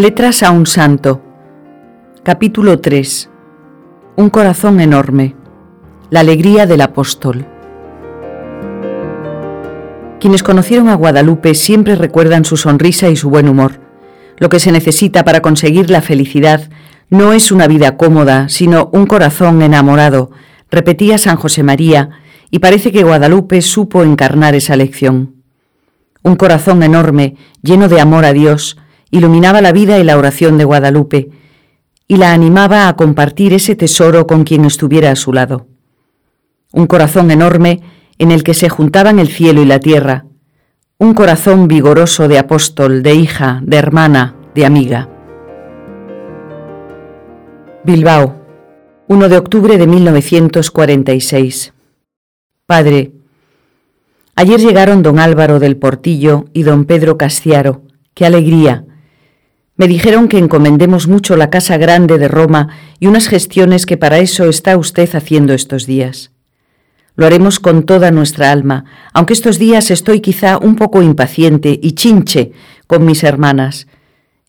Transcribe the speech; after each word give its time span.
Letras 0.00 0.42
a 0.42 0.50
un 0.50 0.64
santo. 0.64 1.20
Capítulo 2.22 2.80
3. 2.80 3.28
Un 4.16 4.30
corazón 4.30 4.80
enorme. 4.80 5.36
La 6.08 6.20
alegría 6.20 6.64
del 6.64 6.80
apóstol. 6.80 7.44
Quienes 10.18 10.42
conocieron 10.42 10.88
a 10.88 10.94
Guadalupe 10.94 11.54
siempre 11.54 11.96
recuerdan 11.96 12.46
su 12.46 12.56
sonrisa 12.56 13.10
y 13.10 13.16
su 13.16 13.28
buen 13.28 13.46
humor. 13.46 13.78
Lo 14.38 14.48
que 14.48 14.58
se 14.58 14.72
necesita 14.72 15.22
para 15.22 15.42
conseguir 15.42 15.90
la 15.90 16.00
felicidad 16.00 16.70
no 17.10 17.34
es 17.34 17.52
una 17.52 17.66
vida 17.66 17.98
cómoda, 17.98 18.48
sino 18.48 18.88
un 18.94 19.04
corazón 19.04 19.60
enamorado, 19.60 20.30
repetía 20.70 21.18
San 21.18 21.36
José 21.36 21.62
María, 21.62 22.08
y 22.50 22.60
parece 22.60 22.90
que 22.90 23.04
Guadalupe 23.04 23.60
supo 23.60 24.02
encarnar 24.02 24.54
esa 24.54 24.76
lección. 24.76 25.34
Un 26.22 26.36
corazón 26.36 26.82
enorme, 26.82 27.36
lleno 27.60 27.86
de 27.88 28.00
amor 28.00 28.24
a 28.24 28.32
Dios, 28.32 28.78
iluminaba 29.10 29.60
la 29.60 29.72
vida 29.72 29.98
y 29.98 30.04
la 30.04 30.16
oración 30.16 30.58
de 30.58 30.64
Guadalupe, 30.64 31.30
y 32.06 32.16
la 32.16 32.32
animaba 32.32 32.88
a 32.88 32.96
compartir 32.96 33.52
ese 33.52 33.76
tesoro 33.76 34.26
con 34.26 34.44
quien 34.44 34.64
estuviera 34.64 35.10
a 35.10 35.16
su 35.16 35.32
lado. 35.32 35.68
Un 36.72 36.86
corazón 36.86 37.30
enorme 37.30 37.82
en 38.18 38.32
el 38.32 38.42
que 38.42 38.54
se 38.54 38.68
juntaban 38.68 39.18
el 39.18 39.28
cielo 39.28 39.62
y 39.62 39.64
la 39.64 39.80
tierra, 39.80 40.26
un 40.98 41.14
corazón 41.14 41.68
vigoroso 41.68 42.28
de 42.28 42.38
apóstol, 42.38 43.02
de 43.02 43.14
hija, 43.14 43.60
de 43.62 43.76
hermana, 43.76 44.34
de 44.54 44.66
amiga. 44.66 45.08
Bilbao, 47.84 48.36
1 49.08 49.28
de 49.28 49.38
octubre 49.38 49.78
de 49.78 49.86
1946. 49.86 51.72
Padre, 52.66 53.12
ayer 54.34 54.60
llegaron 54.60 55.02
don 55.02 55.18
Álvaro 55.18 55.58
del 55.58 55.78
Portillo 55.78 56.44
y 56.52 56.64
don 56.64 56.84
Pedro 56.84 57.16
Castiaro. 57.16 57.82
¡Qué 58.12 58.26
alegría! 58.26 58.84
Me 59.80 59.88
dijeron 59.88 60.28
que 60.28 60.36
encomendemos 60.36 61.08
mucho 61.08 61.38
la 61.38 61.48
Casa 61.48 61.78
Grande 61.78 62.18
de 62.18 62.28
Roma 62.28 62.68
y 62.98 63.06
unas 63.06 63.28
gestiones 63.28 63.86
que 63.86 63.96
para 63.96 64.18
eso 64.18 64.44
está 64.44 64.76
usted 64.76 65.08
haciendo 65.14 65.54
estos 65.54 65.86
días. 65.86 66.32
Lo 67.16 67.24
haremos 67.24 67.60
con 67.60 67.84
toda 67.84 68.10
nuestra 68.10 68.52
alma, 68.52 68.84
aunque 69.14 69.32
estos 69.32 69.58
días 69.58 69.90
estoy 69.90 70.20
quizá 70.20 70.58
un 70.58 70.76
poco 70.76 71.00
impaciente 71.00 71.80
y 71.82 71.92
chinche 71.92 72.52
con 72.86 73.06
mis 73.06 73.24
hermanas. 73.24 73.86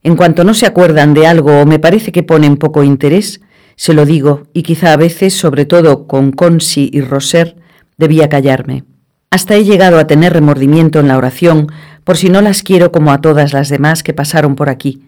En 0.04 0.18
cuanto 0.18 0.44
no 0.44 0.54
se 0.54 0.66
acuerdan 0.66 1.14
de 1.14 1.26
algo 1.26 1.62
o 1.62 1.66
me 1.66 1.80
parece 1.80 2.12
que 2.12 2.24
ponen 2.24 2.58
poco 2.58 2.84
interés, 2.84 3.40
se 3.78 3.94
lo 3.94 4.06
digo, 4.06 4.48
y 4.52 4.64
quizá 4.64 4.92
a 4.92 4.98
veces, 4.98 5.34
sobre 5.34 5.64
todo 5.64 6.08
con 6.08 6.34
Consi 6.34 6.90
y 6.92 7.00
Roser, 7.00 7.56
debía 7.98 8.28
callarme. 8.28 8.84
Hasta 9.30 9.56
he 9.56 9.64
llegado 9.64 9.98
a 9.98 10.08
tener 10.08 10.34
remordimiento 10.34 11.00
en 11.00 11.08
la 11.08 11.18
oración, 11.18 11.72
por 12.04 12.18
si 12.18 12.28
no 12.28 12.42
las 12.42 12.64
quiero 12.64 12.92
como 12.92 13.14
a 13.14 13.22
todas 13.22 13.54
las 13.54 13.70
demás 13.70 14.04
que 14.04 14.14
pasaron 14.14 14.56
por 14.56 14.68
aquí. 14.68 15.04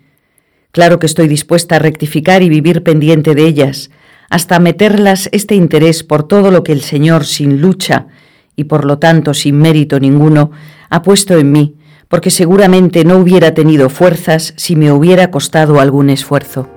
Claro 0.74 0.98
que 0.98 1.06
estoy 1.06 1.28
dispuesta 1.28 1.76
a 1.76 1.80
rectificar 1.80 2.42
y 2.42 2.50
vivir 2.50 2.82
pendiente 2.82 3.36
de 3.36 3.46
ellas, 3.46 3.92
hasta 4.32 4.58
meterlas 4.58 5.30
este 5.32 5.54
interés 5.54 6.02
por 6.02 6.24
todo 6.24 6.50
lo 6.50 6.64
que 6.64 6.72
el 6.72 6.82
Señor 6.82 7.26
sin 7.26 7.62
lucha 7.62 8.08
y 8.56 8.64
por 8.64 8.84
lo 8.84 8.98
tanto 8.98 9.36
sin 9.36 9.60
mérito 9.60 10.00
ninguno 10.00 10.50
ha 10.90 11.04
puesto 11.04 11.38
en 11.38 11.52
mí, 11.52 11.76
porque 12.08 12.32
seguramente 12.32 13.06
no 13.06 13.20
hubiera 13.20 13.54
tenido 13.54 13.92
fuerzas 13.92 14.56
si 14.58 14.76
me 14.76 14.92
hubiera 14.92 15.30
costado 15.30 15.80
algún 15.80 16.10
esfuerzo. 16.10 16.68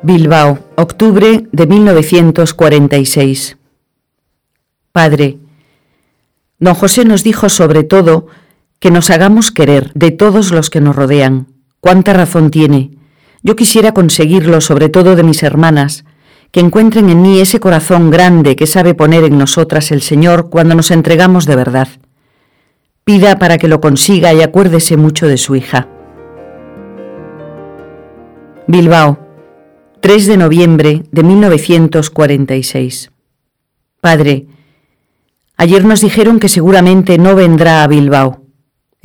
Bilbao, 0.00 0.60
octubre 0.76 1.46
de 1.52 1.66
1946. 1.66 3.58
Padre, 4.92 5.36
don 6.58 6.72
José 6.72 7.04
nos 7.04 7.22
dijo 7.22 7.50
sobre 7.50 7.84
todo 7.84 8.28
que 8.80 8.90
nos 8.90 9.10
hagamos 9.10 9.50
querer 9.50 9.90
de 9.94 10.10
todos 10.10 10.52
los 10.52 10.70
que 10.70 10.80
nos 10.80 10.94
rodean. 10.94 11.48
¿Cuánta 11.80 12.12
razón 12.12 12.50
tiene? 12.50 12.92
Yo 13.42 13.56
quisiera 13.56 13.92
conseguirlo 13.92 14.60
sobre 14.60 14.88
todo 14.88 15.16
de 15.16 15.22
mis 15.22 15.42
hermanas, 15.42 16.04
que 16.52 16.60
encuentren 16.60 17.08
en 17.10 17.20
mí 17.20 17.40
ese 17.40 17.60
corazón 17.60 18.10
grande 18.10 18.56
que 18.56 18.66
sabe 18.66 18.94
poner 18.94 19.24
en 19.24 19.38
nosotras 19.38 19.90
el 19.92 20.02
Señor 20.02 20.48
cuando 20.50 20.74
nos 20.74 20.90
entregamos 20.90 21.44
de 21.44 21.56
verdad. 21.56 21.88
Pida 23.04 23.38
para 23.38 23.58
que 23.58 23.68
lo 23.68 23.80
consiga 23.80 24.32
y 24.32 24.42
acuérdese 24.42 24.96
mucho 24.96 25.26
de 25.26 25.36
su 25.36 25.56
hija. 25.56 25.88
Bilbao, 28.66 29.18
3 30.00 30.26
de 30.26 30.36
noviembre 30.36 31.02
de 31.10 31.22
1946. 31.22 33.10
Padre, 34.00 34.46
ayer 35.56 35.84
nos 35.84 36.00
dijeron 36.00 36.38
que 36.38 36.48
seguramente 36.48 37.18
no 37.18 37.34
vendrá 37.34 37.82
a 37.82 37.86
Bilbao. 37.88 38.47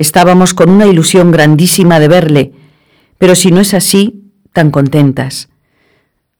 Estábamos 0.04 0.52
con 0.52 0.68
una 0.68 0.84
ilusión 0.84 1.30
grandísima 1.30 1.98
de 1.98 2.08
verle, 2.08 2.52
pero 3.16 3.34
si 3.34 3.50
no 3.50 3.62
es 3.62 3.72
así, 3.72 4.30
tan 4.52 4.70
contentas. 4.70 5.48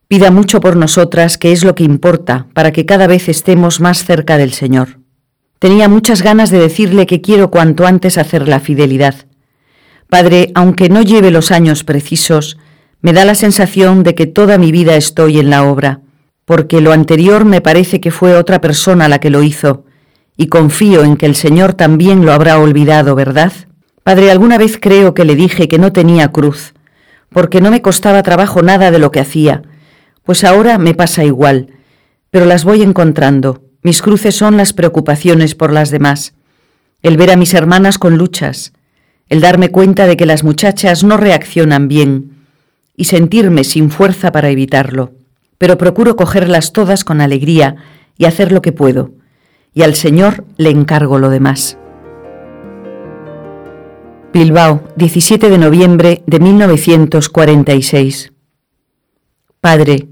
Pida 0.06 0.30
mucho 0.30 0.60
por 0.60 0.76
nosotras, 0.76 1.38
que 1.38 1.50
es 1.50 1.64
lo 1.64 1.74
que 1.74 1.82
importa, 1.82 2.46
para 2.52 2.72
que 2.72 2.84
cada 2.84 3.06
vez 3.06 3.30
estemos 3.30 3.80
más 3.80 4.04
cerca 4.04 4.36
del 4.36 4.52
Señor. 4.52 4.98
Tenía 5.58 5.88
muchas 5.88 6.20
ganas 6.20 6.50
de 6.50 6.58
decirle 6.58 7.06
que 7.06 7.22
quiero 7.22 7.50
cuanto 7.50 7.86
antes 7.86 8.18
hacer 8.18 8.48
la 8.48 8.60
fidelidad. 8.60 9.14
Padre, 10.10 10.50
aunque 10.54 10.90
no 10.90 11.00
lleve 11.00 11.30
los 11.30 11.50
años 11.50 11.84
precisos, 11.84 12.58
me 13.00 13.14
da 13.14 13.24
la 13.24 13.34
sensación 13.34 14.02
de 14.02 14.14
que 14.14 14.26
toda 14.26 14.58
mi 14.58 14.72
vida 14.72 14.94
estoy 14.94 15.38
en 15.38 15.48
la 15.48 15.64
obra, 15.64 16.02
porque 16.44 16.82
lo 16.82 16.92
anterior 16.92 17.46
me 17.46 17.62
parece 17.62 17.98
que 17.98 18.10
fue 18.10 18.36
otra 18.36 18.60
persona 18.60 19.08
la 19.08 19.20
que 19.20 19.30
lo 19.30 19.42
hizo, 19.42 19.83
y 20.36 20.48
confío 20.48 21.04
en 21.04 21.16
que 21.16 21.26
el 21.26 21.34
Señor 21.34 21.74
también 21.74 22.24
lo 22.24 22.32
habrá 22.32 22.58
olvidado, 22.58 23.14
¿verdad? 23.14 23.52
Padre, 24.02 24.30
alguna 24.30 24.58
vez 24.58 24.78
creo 24.80 25.14
que 25.14 25.24
le 25.24 25.36
dije 25.36 25.68
que 25.68 25.78
no 25.78 25.92
tenía 25.92 26.28
cruz, 26.32 26.74
porque 27.30 27.60
no 27.60 27.70
me 27.70 27.82
costaba 27.82 28.22
trabajo 28.22 28.62
nada 28.62 28.90
de 28.90 28.98
lo 28.98 29.10
que 29.10 29.20
hacía, 29.20 29.62
pues 30.24 30.44
ahora 30.44 30.78
me 30.78 30.94
pasa 30.94 31.24
igual, 31.24 31.68
pero 32.30 32.46
las 32.46 32.64
voy 32.64 32.82
encontrando. 32.82 33.62
Mis 33.82 34.00
cruces 34.02 34.34
son 34.34 34.56
las 34.56 34.72
preocupaciones 34.72 35.54
por 35.54 35.72
las 35.72 35.90
demás, 35.90 36.34
el 37.02 37.16
ver 37.16 37.30
a 37.30 37.36
mis 37.36 37.52
hermanas 37.54 37.98
con 37.98 38.16
luchas, 38.16 38.72
el 39.28 39.40
darme 39.40 39.70
cuenta 39.70 40.06
de 40.06 40.16
que 40.16 40.26
las 40.26 40.42
muchachas 40.42 41.04
no 41.04 41.16
reaccionan 41.16 41.86
bien 41.86 42.46
y 42.96 43.04
sentirme 43.04 43.62
sin 43.62 43.90
fuerza 43.90 44.32
para 44.32 44.48
evitarlo, 44.48 45.12
pero 45.58 45.76
procuro 45.76 46.16
cogerlas 46.16 46.72
todas 46.72 47.04
con 47.04 47.20
alegría 47.20 47.76
y 48.16 48.24
hacer 48.24 48.52
lo 48.52 48.62
que 48.62 48.72
puedo 48.72 49.12
y 49.74 49.82
al 49.82 49.94
Señor 49.94 50.44
le 50.56 50.70
encargo 50.70 51.18
lo 51.18 51.28
demás. 51.28 51.76
Bilbao, 54.32 54.82
17 54.96 55.50
de 55.50 55.58
noviembre 55.58 56.22
de 56.26 56.40
1946. 56.40 58.32
Padre, 59.60 60.08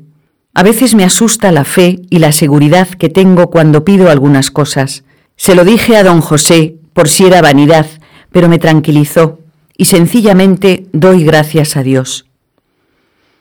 a 0.54 0.62
veces 0.62 0.94
me 0.94 1.04
asusta 1.04 1.50
la 1.50 1.64
fe 1.64 2.00
y 2.10 2.18
la 2.18 2.32
seguridad 2.32 2.88
que 2.88 3.08
tengo 3.08 3.50
cuando 3.50 3.84
pido 3.84 4.10
algunas 4.10 4.50
cosas. 4.50 5.04
Se 5.36 5.54
lo 5.54 5.64
dije 5.64 5.96
a 5.96 6.04
don 6.04 6.20
José 6.20 6.76
por 6.92 7.08
si 7.08 7.24
era 7.24 7.40
vanidad, 7.40 7.86
pero 8.30 8.48
me 8.48 8.58
tranquilizó 8.58 9.38
y 9.76 9.86
sencillamente 9.86 10.86
doy 10.92 11.24
gracias 11.24 11.76
a 11.76 11.82
Dios. 11.82 12.26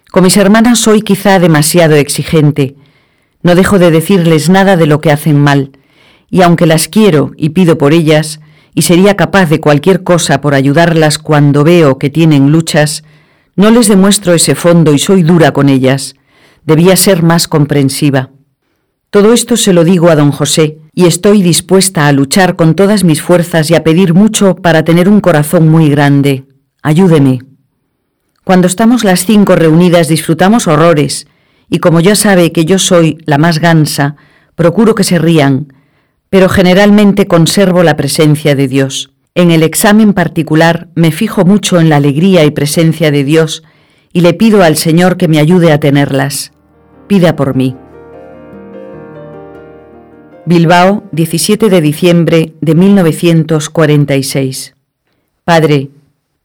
Con 0.09 0.23
mis 0.23 0.37
hermanas 0.37 0.79
soy 0.79 1.01
quizá 1.01 1.39
demasiado 1.39 1.95
exigente. 1.95 2.75
No 3.43 3.55
dejo 3.55 3.77
de 3.77 3.91
decirles 3.91 4.49
nada 4.49 4.77
de 4.77 4.85
lo 4.85 4.99
que 5.01 5.11
hacen 5.11 5.39
mal, 5.39 5.71
y 6.31 6.41
aunque 6.41 6.65
las 6.65 6.87
quiero 6.87 7.33
y 7.35 7.49
pido 7.49 7.77
por 7.77 7.93
ellas, 7.93 8.39
y 8.73 8.83
sería 8.83 9.15
capaz 9.17 9.49
de 9.49 9.59
cualquier 9.59 10.03
cosa 10.03 10.39
por 10.39 10.55
ayudarlas 10.55 11.17
cuando 11.17 11.65
veo 11.65 11.99
que 11.99 12.09
tienen 12.09 12.51
luchas, 12.51 13.03
no 13.57 13.69
les 13.69 13.89
demuestro 13.89 14.33
ese 14.33 14.55
fondo 14.55 14.93
y 14.93 14.97
soy 14.97 15.23
dura 15.23 15.51
con 15.51 15.67
ellas. 15.67 16.15
Debía 16.65 16.95
ser 16.95 17.21
más 17.21 17.49
comprensiva. 17.49 18.31
Todo 19.09 19.33
esto 19.33 19.57
se 19.57 19.73
lo 19.73 19.83
digo 19.83 20.09
a 20.09 20.15
don 20.15 20.31
José, 20.31 20.77
y 20.93 21.05
estoy 21.05 21.41
dispuesta 21.41 22.07
a 22.07 22.13
luchar 22.13 22.55
con 22.55 22.75
todas 22.75 23.03
mis 23.03 23.21
fuerzas 23.21 23.69
y 23.69 23.75
a 23.75 23.83
pedir 23.83 24.13
mucho 24.13 24.55
para 24.55 24.85
tener 24.85 25.09
un 25.09 25.19
corazón 25.19 25.67
muy 25.67 25.89
grande. 25.89 26.45
Ayúdeme. 26.81 27.39
Cuando 28.45 28.67
estamos 28.67 29.03
las 29.03 29.25
cinco 29.25 29.57
reunidas 29.57 30.07
disfrutamos 30.07 30.67
horrores, 30.67 31.27
y 31.69 31.79
como 31.79 31.99
ya 31.99 32.15
sabe 32.15 32.53
que 32.53 32.63
yo 32.63 32.79
soy 32.79 33.17
la 33.25 33.37
más 33.37 33.59
gansa, 33.59 34.15
procuro 34.55 34.95
que 34.95 35.03
se 35.03 35.19
rían, 35.19 35.73
pero 36.31 36.49
generalmente 36.49 37.27
conservo 37.27 37.83
la 37.83 37.95
presencia 37.97 38.55
de 38.55 38.69
Dios. 38.69 39.11
En 39.35 39.51
el 39.51 39.63
examen 39.63 40.13
particular 40.13 40.87
me 40.95 41.11
fijo 41.11 41.43
mucho 41.43 41.77
en 41.79 41.89
la 41.89 41.97
alegría 41.97 42.45
y 42.45 42.51
presencia 42.51 43.11
de 43.11 43.25
Dios 43.25 43.63
y 44.13 44.21
le 44.21 44.33
pido 44.33 44.63
al 44.63 44.77
Señor 44.77 45.17
que 45.17 45.27
me 45.27 45.39
ayude 45.39 45.73
a 45.73 45.81
tenerlas. 45.81 46.53
Pida 47.07 47.35
por 47.35 47.53
mí. 47.55 47.75
Bilbao, 50.45 51.03
17 51.11 51.69
de 51.69 51.81
diciembre 51.81 52.53
de 52.61 52.75
1946. 52.75 54.73
Padre, 55.43 55.89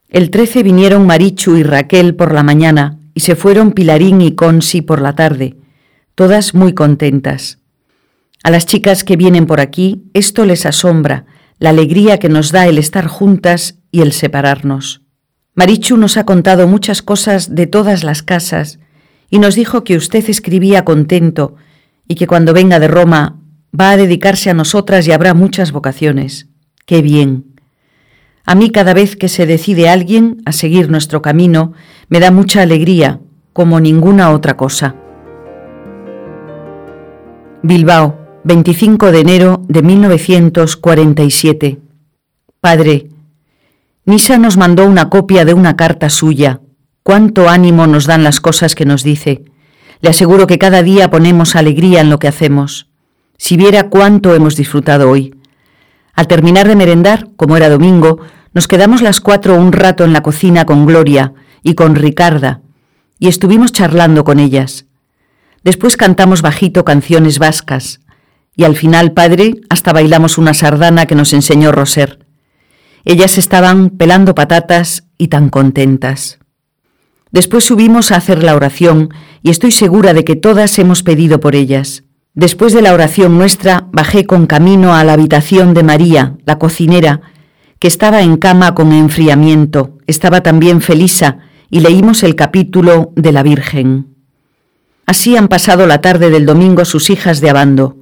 el 0.09 0.31
13 0.31 0.63
vinieron 0.63 1.07
Marichu 1.07 1.55
y 1.55 1.63
Raquel 1.63 2.13
por 2.13 2.33
la 2.33 2.43
mañana 2.43 2.97
y 3.13 3.21
se 3.21 3.37
fueron 3.37 3.71
Pilarín 3.71 4.19
y 4.19 4.33
Consi 4.33 4.81
por 4.81 5.01
la 5.01 5.15
tarde, 5.15 5.55
todas 6.13 6.53
muy 6.53 6.73
contentas. 6.73 7.56
A 8.43 8.51
las 8.51 8.65
chicas 8.65 9.03
que 9.03 9.17
vienen 9.17 9.45
por 9.45 9.59
aquí 9.59 10.03
esto 10.13 10.45
les 10.45 10.65
asombra, 10.65 11.25
la 11.59 11.69
alegría 11.69 12.19
que 12.19 12.29
nos 12.29 12.51
da 12.51 12.67
el 12.67 12.77
estar 12.77 13.07
juntas 13.07 13.79
y 13.91 14.01
el 14.01 14.11
separarnos. 14.11 15.01
Marichu 15.55 15.97
nos 15.97 16.17
ha 16.17 16.25
contado 16.25 16.67
muchas 16.67 17.01
cosas 17.01 17.55
de 17.55 17.65
todas 17.65 18.03
las 18.03 18.21
casas 18.21 18.79
y 19.29 19.39
nos 19.39 19.55
dijo 19.55 19.83
que 19.83 19.97
usted 19.97 20.29
escribía 20.29 20.85
contento 20.85 21.55
y 22.07 22.15
que 22.15 22.27
cuando 22.27 22.53
venga 22.53 22.79
de 22.79 22.87
Roma 22.87 23.39
va 23.77 23.91
a 23.91 23.97
dedicarse 23.97 24.49
a 24.49 24.53
nosotras 24.53 25.07
y 25.07 25.11
habrá 25.11 25.33
muchas 25.33 25.71
vocaciones. 25.71 26.47
¡Qué 26.85 27.01
bien! 27.01 27.55
A 28.45 28.55
mí 28.55 28.69
cada 28.69 28.93
vez 28.93 29.15
que 29.15 29.27
se 29.27 29.45
decide 29.45 29.89
alguien 29.89 30.41
a 30.45 30.51
seguir 30.51 30.89
nuestro 30.89 31.21
camino, 31.21 31.73
me 32.07 32.19
da 32.19 32.31
mucha 32.31 32.61
alegría, 32.61 33.19
como 33.51 33.79
ninguna 33.79 34.31
otra 34.31 34.55
cosa. 34.55 34.95
Bilbao, 37.61 38.26
25 38.47 39.11
de 39.11 39.19
enero 39.19 39.61
de 39.67 39.81
1947. 39.81 41.79
Padre, 42.61 43.09
Nisa 44.05 44.37
nos 44.37 44.55
mandó 44.55 44.85
una 44.85 45.09
copia 45.09 45.43
de 45.43 45.53
una 45.53 45.75
carta 45.75 46.09
suya. 46.09 46.61
Cuánto 47.03 47.49
ánimo 47.49 47.87
nos 47.87 48.05
dan 48.05 48.23
las 48.23 48.39
cosas 48.39 48.73
que 48.73 48.85
nos 48.85 49.03
dice. 49.03 49.43
Le 49.99 50.11
aseguro 50.11 50.47
que 50.47 50.57
cada 50.57 50.81
día 50.81 51.09
ponemos 51.09 51.57
alegría 51.57 51.99
en 51.99 52.09
lo 52.09 52.19
que 52.19 52.29
hacemos. 52.29 52.87
Si 53.37 53.57
viera 53.57 53.89
cuánto 53.89 54.33
hemos 54.33 54.55
disfrutado 54.55 55.09
hoy. 55.09 55.35
Al 56.13 56.27
terminar 56.27 56.69
de 56.69 56.77
merendar, 56.77 57.27
como 57.35 57.57
era 57.57 57.67
domingo, 57.67 58.19
nos 58.53 58.69
quedamos 58.69 59.01
las 59.01 59.19
cuatro 59.19 59.55
un 59.55 59.73
rato 59.73 60.05
en 60.05 60.13
la 60.13 60.23
cocina 60.23 60.63
con 60.65 60.85
Gloria 60.85 61.33
y 61.63 61.73
con 61.73 61.95
Ricarda, 61.95 62.61
y 63.19 63.27
estuvimos 63.27 63.73
charlando 63.73 64.23
con 64.23 64.39
ellas. 64.39 64.85
Después 65.65 65.97
cantamos 65.97 66.41
bajito 66.41 66.85
canciones 66.85 67.39
vascas, 67.39 67.99
y 68.57 68.63
al 68.63 68.75
final, 68.75 69.13
padre, 69.13 69.61
hasta 69.69 69.93
bailamos 69.93 70.39
una 70.39 70.55
sardana 70.55 71.05
que 71.05 71.15
nos 71.15 71.31
enseñó 71.31 71.71
Roser. 71.71 72.25
Ellas 73.05 73.37
estaban 73.37 73.91
pelando 73.91 74.33
patatas 74.35 75.05
y 75.17 75.27
tan 75.27 75.49
contentas. 75.49 76.39
Después 77.31 77.63
subimos 77.63 78.11
a 78.11 78.15
hacer 78.15 78.43
la 78.43 78.55
oración 78.55 79.13
y 79.43 79.51
estoy 79.51 79.71
segura 79.71 80.13
de 80.13 80.23
que 80.23 80.35
todas 80.35 80.79
hemos 80.79 81.03
pedido 81.03 81.39
por 81.39 81.55
ellas. 81.55 82.03
Después 82.33 82.73
de 82.73 82.81
la 82.81 82.93
oración 82.93 83.37
nuestra 83.37 83.87
bajé 83.91 84.25
con 84.25 84.47
camino 84.47 84.95
a 84.95 85.03
la 85.03 85.13
habitación 85.13 85.75
de 85.75 85.83
María, 85.83 86.35
la 86.45 86.57
cocinera, 86.57 87.21
que 87.79 87.87
estaba 87.87 88.21
en 88.21 88.37
cama 88.37 88.73
con 88.73 88.91
enfriamiento. 88.91 89.97
Estaba 90.07 90.41
también 90.41 90.81
Felisa 90.81 91.37
y 91.69 91.81
leímos 91.81 92.23
el 92.23 92.35
capítulo 92.35 93.11
de 93.15 93.31
la 93.31 93.43
Virgen. 93.43 94.15
Así 95.05 95.37
han 95.37 95.47
pasado 95.47 95.85
la 95.85 96.01
tarde 96.01 96.31
del 96.31 96.47
domingo 96.47 96.85
sus 96.85 97.11
hijas 97.11 97.39
de 97.39 97.51
Abando. 97.51 97.96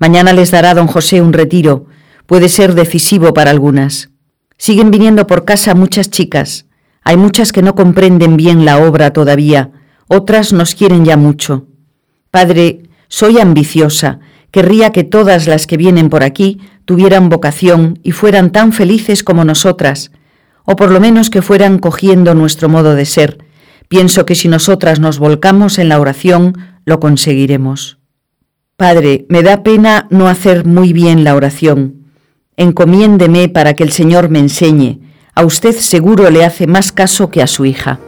Mañana 0.00 0.32
les 0.32 0.50
dará 0.50 0.74
don 0.74 0.88
José 0.88 1.20
un 1.20 1.32
retiro. 1.32 1.84
Puede 2.26 2.48
ser 2.48 2.74
decisivo 2.74 3.34
para 3.34 3.52
algunas. 3.52 4.10
Siguen 4.56 4.90
viniendo 4.90 5.26
por 5.26 5.44
casa 5.44 5.74
muchas 5.74 6.10
chicas. 6.10 6.66
Hay 7.02 7.18
muchas 7.18 7.52
que 7.52 7.62
no 7.62 7.74
comprenden 7.74 8.36
bien 8.36 8.64
la 8.64 8.78
obra 8.78 9.12
todavía, 9.12 9.70
otras 10.08 10.52
nos 10.52 10.74
quieren 10.74 11.04
ya 11.04 11.16
mucho. 11.16 11.66
Padre, 12.30 12.82
soy 13.08 13.38
ambiciosa, 13.38 14.20
querría 14.50 14.90
que 14.90 15.04
todas 15.04 15.46
las 15.46 15.66
que 15.66 15.76
vienen 15.76 16.08
por 16.08 16.22
aquí 16.22 16.60
tuvieran 16.86 17.28
vocación 17.28 17.98
y 18.02 18.12
fueran 18.12 18.52
tan 18.52 18.72
felices 18.72 19.22
como 19.22 19.44
nosotras, 19.44 20.12
o 20.64 20.76
por 20.76 20.90
lo 20.90 21.00
menos 21.00 21.30
que 21.30 21.42
fueran 21.42 21.78
cogiendo 21.78 22.34
nuestro 22.34 22.68
modo 22.68 22.94
de 22.94 23.04
ser. 23.04 23.44
Pienso 23.88 24.24
que 24.24 24.34
si 24.34 24.48
nosotras 24.48 24.98
nos 24.98 25.18
volcamos 25.18 25.78
en 25.78 25.88
la 25.88 26.00
oración, 26.00 26.56
lo 26.84 27.00
conseguiremos. 27.00 27.99
Padre, 28.80 29.26
me 29.28 29.42
da 29.42 29.62
pena 29.62 30.08
no 30.08 30.26
hacer 30.26 30.64
muy 30.64 30.94
bien 30.94 31.22
la 31.22 31.36
oración 31.36 32.00
encomiéndeme 32.60 33.48
para 33.48 33.74
que 33.74 33.82
el 33.82 33.90
Señor 33.90 34.28
me 34.28 34.38
enseñe. 34.38 35.00
A 35.34 35.46
usted 35.46 35.74
seguro 35.74 36.28
le 36.28 36.44
hace 36.44 36.66
más 36.66 36.92
caso 36.92 37.30
que 37.30 37.40
a 37.40 37.46
su 37.46 37.64
hija. 37.64 37.98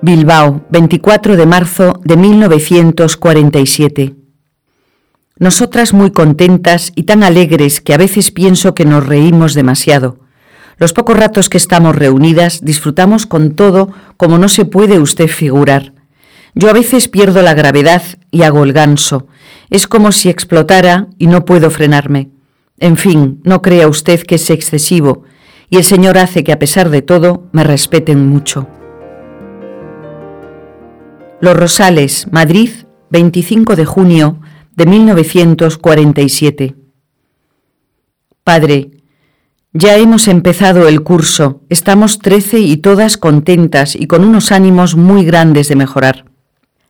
Bilbao, 0.00 0.64
24 0.70 1.36
de 1.36 1.46
marzo 1.46 2.00
de 2.04 2.16
1947. 2.16 4.14
Nosotras 5.36 5.92
muy 5.92 6.12
contentas 6.12 6.92
y 6.94 7.02
tan 7.04 7.24
alegres 7.24 7.80
que 7.80 7.92
a 7.92 7.98
veces 7.98 8.30
pienso 8.30 8.72
que 8.72 8.84
nos 8.84 9.04
reímos 9.04 9.54
demasiado. 9.54 10.20
Los 10.78 10.92
pocos 10.92 11.16
ratos 11.16 11.48
que 11.48 11.58
estamos 11.58 11.96
reunidas 11.96 12.64
disfrutamos 12.64 13.26
con 13.26 13.56
todo 13.56 13.90
como 14.16 14.38
no 14.38 14.48
se 14.48 14.64
puede 14.64 15.00
usted 15.00 15.26
figurar. 15.26 15.99
Yo 16.54 16.68
a 16.68 16.72
veces 16.72 17.08
pierdo 17.08 17.42
la 17.42 17.54
gravedad 17.54 18.02
y 18.30 18.42
hago 18.42 18.64
el 18.64 18.72
ganso, 18.72 19.26
es 19.70 19.86
como 19.86 20.12
si 20.12 20.28
explotara 20.28 21.08
y 21.18 21.26
no 21.26 21.44
puedo 21.44 21.70
frenarme. 21.70 22.30
En 22.78 22.96
fin, 22.96 23.40
no 23.44 23.62
crea 23.62 23.88
usted 23.88 24.20
que 24.22 24.36
es 24.36 24.50
excesivo, 24.50 25.24
y 25.68 25.76
el 25.76 25.84
Señor 25.84 26.18
hace 26.18 26.42
que 26.42 26.52
a 26.52 26.58
pesar 26.58 26.90
de 26.90 27.02
todo 27.02 27.48
me 27.52 27.62
respeten 27.62 28.26
mucho. 28.26 28.66
Los 31.40 31.56
Rosales, 31.56 32.26
Madrid, 32.32 32.70
25 33.10 33.76
de 33.76 33.84
junio 33.84 34.40
de 34.74 34.86
1947. 34.86 36.74
Padre, 38.42 38.90
ya 39.72 39.96
hemos 39.96 40.26
empezado 40.26 40.88
el 40.88 41.02
curso, 41.02 41.62
estamos 41.68 42.18
trece 42.18 42.58
y 42.58 42.78
todas 42.78 43.16
contentas 43.16 43.94
y 43.94 44.06
con 44.06 44.24
unos 44.24 44.50
ánimos 44.50 44.96
muy 44.96 45.24
grandes 45.24 45.68
de 45.68 45.76
mejorar. 45.76 46.29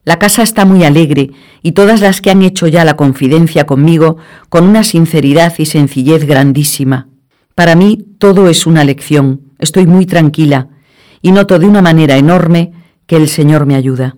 La 0.05 0.19
casa 0.19 0.43
está 0.43 0.65
muy 0.65 0.85
alegre 0.85 1.31
y 1.63 1.73
todas 1.73 2.01
las 2.01 2.21
que 2.21 2.31
han 2.31 2.43
hecho 2.43 2.67
ya 2.67 2.85
la 2.85 2.97
confidencia 2.97 3.67
conmigo 3.67 4.17
con 4.49 4.67
una 4.67 4.83
sinceridad 4.83 5.53
y 5.59 5.67
sencillez 5.67 6.25
grandísima. 6.25 7.09
Para 7.55 7.75
mí 7.75 7.99
todo 8.19 8.49
es 8.49 8.67
una 8.67 8.85
lección, 8.85 9.43
estoy 9.59 9.87
muy 9.87 10.07
tranquila 10.07 10.69
y 11.21 11.33
noto 11.33 11.59
de 11.59 11.67
una 11.67 11.83
manera 11.83 12.17
enorme 12.17 12.73
que 13.07 13.17
el 13.17 13.29
Señor 13.29 13.67
me 13.67 13.75
ayuda. 13.75 14.17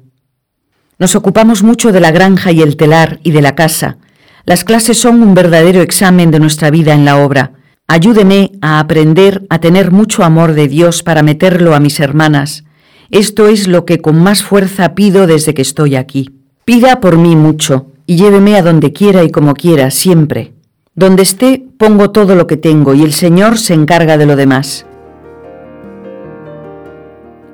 Nos 0.99 1.17
ocupamos 1.17 1.65
mucho 1.65 1.91
de 1.91 2.01
la 2.01 2.13
granja 2.13 2.53
y 2.53 2.63
el 2.63 2.77
telar 2.77 3.19
y 3.25 3.33
de 3.33 3.43
la 3.43 3.57
casa. 3.57 3.99
Las 4.45 4.63
clases 4.63 4.99
son 4.99 5.21
un 5.21 5.35
verdadero 5.35 5.81
examen 5.81 6.31
de 6.31 6.39
nuestra 6.39 6.71
vida 6.71 6.95
en 6.95 7.05
la 7.05 7.17
obra. 7.17 7.55
Ayúdeme 7.89 8.53
a 8.61 8.79
aprender 8.79 9.45
a 9.51 9.59
tener 9.59 9.91
mucho 9.91 10.23
amor 10.23 10.53
de 10.53 10.69
Dios 10.69 11.03
para 11.03 11.25
meterlo 11.25 11.75
a 11.75 11.81
mis 11.81 11.99
hermanas, 11.99 12.65
esto 13.13 13.47
es 13.47 13.69
lo 13.69 13.85
que 13.85 14.01
con 14.01 14.23
más 14.23 14.43
fuerza 14.43 14.95
pido 14.95 15.27
desde 15.27 15.53
que 15.53 15.61
estoy 15.61 15.97
aquí. 15.97 16.31
Pida 16.65 16.99
por 16.99 17.19
mí 17.19 17.37
mucho 17.37 17.89
y 18.07 18.17
lléveme 18.17 18.57
a 18.57 18.63
donde 18.63 18.95
quiera 18.95 19.23
y 19.23 19.31
como 19.31 19.53
quiera, 19.53 19.91
siempre. 19.91 20.55
Donde 20.95 21.23
esté, 21.23 21.63
pongo 21.77 22.11
todo 22.11 22.35
lo 22.35 22.47
que 22.47 22.57
tengo 22.57 22.95
y 22.95 23.03
el 23.03 23.13
Señor 23.13 23.59
se 23.59 23.75
encarga 23.75 24.17
de 24.17 24.25
lo 24.25 24.35
demás. 24.35 24.87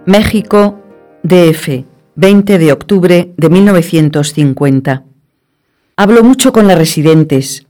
México, 0.06 0.78
DF, 1.24 1.84
20 2.14 2.58
de 2.58 2.72
octubre 2.72 3.32
de 3.36 3.48
1950. 3.50 5.02
Hablo 5.96 6.22
mucho 6.22 6.52
con 6.52 6.68
las 6.68 6.78
residentes. 6.78 7.66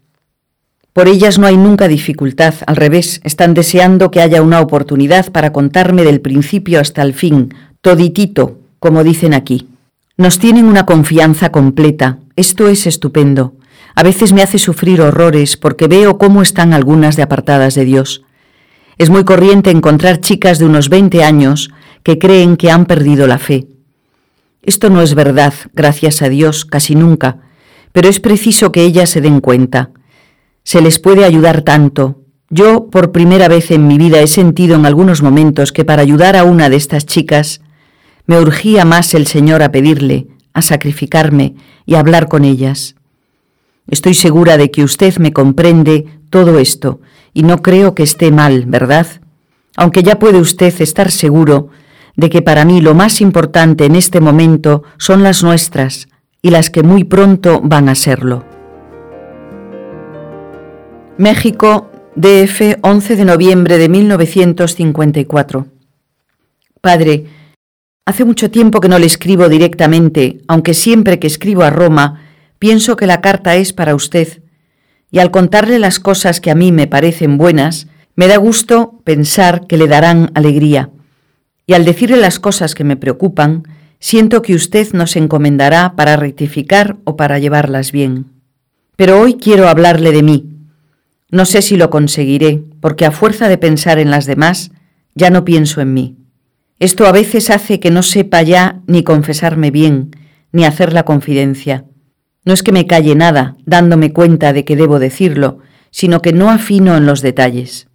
Por 0.92 1.08
ellas 1.08 1.38
no 1.38 1.46
hay 1.46 1.56
nunca 1.56 1.88
dificultad, 1.88 2.54
al 2.66 2.76
revés, 2.76 3.20
están 3.24 3.54
deseando 3.54 4.10
que 4.10 4.20
haya 4.20 4.42
una 4.42 4.60
oportunidad 4.60 5.32
para 5.32 5.52
contarme 5.52 6.02
del 6.02 6.20
principio 6.20 6.80
hasta 6.80 7.02
el 7.02 7.14
fin, 7.14 7.54
toditito, 7.80 8.58
como 8.78 9.04
dicen 9.04 9.34
aquí. 9.34 9.68
Nos 10.16 10.38
tienen 10.38 10.66
una 10.66 10.86
confianza 10.86 11.50
completa. 11.50 12.18
Esto 12.36 12.68
es 12.68 12.86
estupendo. 12.86 13.54
A 13.94 14.02
veces 14.02 14.32
me 14.32 14.42
hace 14.42 14.58
sufrir 14.58 15.00
horrores 15.00 15.56
porque 15.56 15.88
veo 15.88 16.18
cómo 16.18 16.42
están 16.42 16.72
algunas 16.72 17.16
de 17.16 17.22
apartadas 17.22 17.74
de 17.74 17.84
Dios. 17.84 18.22
Es 18.96 19.10
muy 19.10 19.24
corriente 19.24 19.70
encontrar 19.70 20.20
chicas 20.20 20.58
de 20.58 20.66
unos 20.66 20.88
20 20.88 21.22
años 21.22 21.70
que 22.02 22.18
creen 22.18 22.56
que 22.56 22.70
han 22.70 22.86
perdido 22.86 23.26
la 23.26 23.38
fe. 23.38 23.66
Esto 24.62 24.90
no 24.90 25.02
es 25.02 25.14
verdad, 25.14 25.54
gracias 25.72 26.20
a 26.22 26.28
Dios, 26.28 26.64
casi 26.64 26.94
nunca, 26.94 27.38
pero 27.92 28.08
es 28.08 28.20
preciso 28.20 28.72
que 28.72 28.82
ellas 28.82 29.10
se 29.10 29.20
den 29.20 29.40
cuenta. 29.40 29.90
Se 30.64 30.80
les 30.80 30.98
puede 30.98 31.24
ayudar 31.24 31.62
tanto, 31.62 32.22
yo 32.50 32.88
por 32.88 33.12
primera 33.12 33.46
vez 33.48 33.70
en 33.70 33.86
mi 33.86 33.98
vida 33.98 34.20
he 34.20 34.26
sentido 34.26 34.74
en 34.76 34.86
algunos 34.86 35.22
momentos 35.22 35.70
que 35.70 35.84
para 35.84 36.00
ayudar 36.00 36.34
a 36.34 36.44
una 36.44 36.70
de 36.70 36.76
estas 36.76 37.04
chicas 37.04 37.60
me 38.28 38.38
urgía 38.38 38.84
más 38.84 39.14
el 39.14 39.26
Señor 39.26 39.62
a 39.62 39.72
pedirle, 39.72 40.28
a 40.52 40.60
sacrificarme 40.60 41.54
y 41.86 41.94
a 41.94 42.00
hablar 42.00 42.28
con 42.28 42.44
ellas. 42.44 42.94
Estoy 43.88 44.12
segura 44.12 44.58
de 44.58 44.70
que 44.70 44.84
usted 44.84 45.16
me 45.16 45.32
comprende 45.32 46.04
todo 46.28 46.58
esto 46.58 47.00
y 47.32 47.42
no 47.42 47.62
creo 47.62 47.94
que 47.94 48.02
esté 48.02 48.30
mal, 48.30 48.66
¿verdad? 48.66 49.06
Aunque 49.76 50.02
ya 50.02 50.18
puede 50.18 50.38
usted 50.40 50.74
estar 50.80 51.10
seguro 51.10 51.70
de 52.16 52.28
que 52.28 52.42
para 52.42 52.66
mí 52.66 52.82
lo 52.82 52.94
más 52.94 53.22
importante 53.22 53.86
en 53.86 53.96
este 53.96 54.20
momento 54.20 54.82
son 54.98 55.22
las 55.22 55.42
nuestras 55.42 56.08
y 56.42 56.50
las 56.50 56.68
que 56.68 56.82
muy 56.82 57.04
pronto 57.04 57.62
van 57.64 57.88
a 57.88 57.94
serlo. 57.94 58.44
México, 61.16 61.90
DF, 62.14 62.76
11 62.82 63.16
de 63.16 63.24
noviembre 63.24 63.78
de 63.78 63.88
1954. 63.88 65.66
Padre, 66.82 67.37
hace 68.08 68.24
mucho 68.24 68.50
tiempo 68.50 68.80
que 68.80 68.88
no 68.88 68.98
le 68.98 69.04
escribo 69.04 69.50
directamente, 69.50 70.40
aunque 70.48 70.72
siempre 70.72 71.18
que 71.18 71.26
escribo 71.26 71.62
a 71.62 71.68
Roma 71.68 72.22
pienso 72.58 72.96
que 72.96 73.06
la 73.06 73.20
carta 73.20 73.56
es 73.56 73.74
para 73.74 73.94
usted, 73.94 74.40
y 75.10 75.18
al 75.18 75.30
contarle 75.30 75.78
las 75.78 76.00
cosas 76.00 76.40
que 76.40 76.50
a 76.50 76.54
mí 76.54 76.72
me 76.72 76.86
parecen 76.86 77.36
buenas, 77.36 77.86
Me 78.16 78.26
da 78.26 78.38
gusto 78.38 79.00
pensar 79.04 79.66
que 79.66 79.76
le 79.76 79.88
darán 79.88 80.30
alegría, 80.34 80.88
y 81.66 81.74
al 81.74 81.84
decirle 81.84 82.16
las 82.16 82.40
cosas 82.40 82.74
que 82.74 82.82
me 82.82 82.96
preocupan, 82.96 83.64
siento 84.00 84.40
que 84.40 84.54
usted 84.54 84.90
nos 84.94 85.14
encomendará 85.14 85.94
para 85.94 86.16
rectificar 86.16 86.96
o 87.04 87.14
para 87.14 87.38
llevarlas 87.38 87.92
bien. 87.92 88.24
Pero 88.96 89.20
hoy 89.20 89.34
quiero 89.34 89.68
hablarle 89.68 90.12
de 90.12 90.22
mí. 90.22 90.46
No 91.30 91.44
sé 91.44 91.60
si 91.60 91.76
lo 91.76 91.90
conseguiré, 91.90 92.64
porque 92.80 93.04
a 93.04 93.12
fuerza 93.12 93.48
de 93.48 93.58
pensar 93.58 93.98
en 93.98 94.10
las 94.10 94.24
demás, 94.24 94.72
ya 95.14 95.30
no 95.30 95.44
pienso 95.44 95.80
en 95.80 95.94
mí. 95.94 96.17
Esto 96.78 97.06
a 97.06 97.12
veces 97.12 97.50
hace 97.50 97.80
que 97.80 97.90
no 97.90 98.02
sepa 98.02 98.42
ya 98.42 98.82
ni 98.86 99.02
confesarme 99.02 99.70
bien, 99.70 100.10
ni 100.52 100.64
hacer 100.64 100.92
la 100.92 101.04
confidencia. 101.04 101.84
No 102.44 102.54
es 102.54 102.62
que 102.62 102.72
me 102.72 102.86
calle 102.86 103.14
nada, 103.14 103.56
dándome 103.66 104.12
cuenta 104.12 104.52
de 104.52 104.64
que 104.64 104.76
debo 104.76 104.98
decirlo, 104.98 105.58
sino 105.90 106.22
que 106.22 106.32
no 106.32 106.50
afino 106.50 106.96
en 106.96 107.04
los 107.04 107.20
detalles. 107.20 107.88